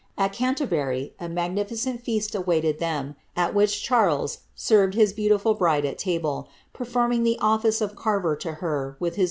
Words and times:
At 0.17 0.33
Canterbury, 0.33 1.13
a 1.19 1.29
magnificent 1.29 2.01
feast 2.03 2.33
awaited 2.33 2.79
them, 2.79 3.15
at 3.35 3.53
which 3.53 3.83
Charles 3.83 4.39
served 4.55 4.95
his 4.95 5.13
beautiful 5.13 5.53
bride 5.53 5.85
at 5.85 5.99
table, 5.99 6.49
per 6.73 6.85
iorming 6.85 7.23
the 7.23 7.37
office 7.39 7.81
of 7.81 7.95
carver 7.95 8.35
lo 8.43 8.51
her, 8.53 8.97
with 8.99 9.11
his 9.13 9.13
own 9.13 9.13
royal 9.13 9.13
hands. 9.13 9.19